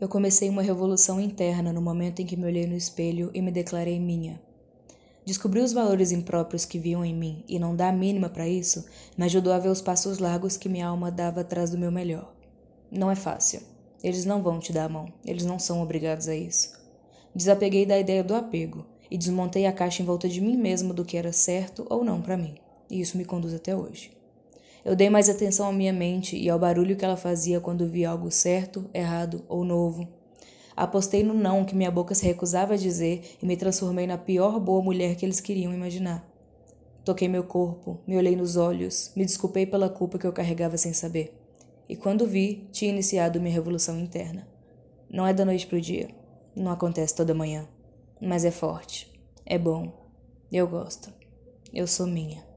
Eu 0.00 0.08
comecei 0.08 0.48
uma 0.48 0.62
revolução 0.62 1.20
interna 1.20 1.72
no 1.72 1.82
momento 1.82 2.22
em 2.22 2.26
que 2.26 2.36
me 2.36 2.46
olhei 2.46 2.68
no 2.68 2.76
espelho 2.76 3.32
e 3.34 3.42
me 3.42 3.50
declarei 3.50 3.98
minha. 3.98 4.40
Descobrir 5.24 5.60
os 5.60 5.72
valores 5.72 6.12
impróprios 6.12 6.64
que 6.64 6.78
viam 6.78 7.04
em 7.04 7.12
mim 7.12 7.44
e 7.48 7.58
não 7.58 7.74
dar 7.74 7.88
a 7.88 7.92
mínima 7.92 8.28
para 8.28 8.48
isso 8.48 8.86
me 9.16 9.24
ajudou 9.24 9.52
a 9.52 9.58
ver 9.58 9.70
os 9.70 9.82
passos 9.82 10.20
largos 10.20 10.56
que 10.56 10.68
minha 10.68 10.86
alma 10.86 11.10
dava 11.10 11.40
atrás 11.40 11.70
do 11.70 11.78
meu 11.78 11.90
melhor. 11.90 12.32
Não 12.92 13.10
é 13.10 13.16
fácil. 13.16 13.60
Eles 14.00 14.24
não 14.24 14.40
vão 14.40 14.60
te 14.60 14.72
dar 14.72 14.84
a 14.84 14.88
mão, 14.88 15.12
eles 15.24 15.44
não 15.44 15.58
são 15.58 15.82
obrigados 15.82 16.28
a 16.28 16.34
isso. 16.36 16.72
Desapeguei 17.34 17.84
da 17.84 17.98
ideia 17.98 18.22
do 18.22 18.36
apego 18.36 18.86
e 19.10 19.18
desmontei 19.18 19.66
a 19.66 19.72
caixa 19.72 20.00
em 20.00 20.06
volta 20.06 20.28
de 20.28 20.40
mim 20.40 20.56
mesmo 20.56 20.94
do 20.94 21.04
que 21.04 21.16
era 21.16 21.32
certo 21.32 21.84
ou 21.90 22.04
não 22.04 22.22
para 22.22 22.36
mim, 22.36 22.54
e 22.88 23.00
isso 23.00 23.18
me 23.18 23.24
conduz 23.24 23.52
até 23.52 23.74
hoje. 23.74 24.17
Eu 24.84 24.96
dei 24.96 25.10
mais 25.10 25.28
atenção 25.28 25.68
à 25.68 25.72
minha 25.72 25.92
mente 25.92 26.36
e 26.36 26.48
ao 26.48 26.58
barulho 26.58 26.96
que 26.96 27.04
ela 27.04 27.16
fazia 27.16 27.60
quando 27.60 27.86
via 27.86 28.10
algo 28.10 28.30
certo, 28.30 28.88
errado 28.94 29.44
ou 29.48 29.64
novo, 29.64 30.08
Apostei 30.78 31.24
no 31.24 31.34
não 31.34 31.64
que 31.64 31.74
minha 31.74 31.90
boca 31.90 32.14
se 32.14 32.24
recusava 32.24 32.74
a 32.74 32.76
dizer 32.76 33.36
e 33.42 33.44
me 33.44 33.56
transformei 33.56 34.06
na 34.06 34.16
pior 34.16 34.60
boa 34.60 34.80
mulher 34.80 35.16
que 35.16 35.26
eles 35.26 35.40
queriam 35.40 35.74
imaginar. 35.74 36.24
Toquei 37.04 37.26
meu 37.26 37.42
corpo, 37.42 37.98
me 38.06 38.16
olhei 38.16 38.36
nos 38.36 38.56
olhos, 38.56 39.10
me 39.16 39.24
desculpei 39.24 39.66
pela 39.66 39.88
culpa 39.88 40.20
que 40.20 40.24
eu 40.26 40.32
carregava 40.32 40.76
sem 40.76 40.92
saber. 40.92 41.36
E 41.88 41.96
quando 41.96 42.28
vi, 42.28 42.68
tinha 42.70 42.92
iniciado 42.92 43.40
minha 43.40 43.52
revolução 43.52 43.98
interna. 43.98 44.46
Não 45.10 45.26
é 45.26 45.34
da 45.34 45.44
noite 45.44 45.66
para 45.66 45.78
o 45.78 45.80
dia, 45.80 46.10
não 46.54 46.70
acontece 46.70 47.12
toda 47.12 47.34
manhã, 47.34 47.66
mas 48.20 48.44
é 48.44 48.52
forte, 48.52 49.12
é 49.44 49.58
bom, 49.58 49.92
eu 50.52 50.68
gosto, 50.68 51.12
eu 51.74 51.88
sou 51.88 52.06
minha. 52.06 52.47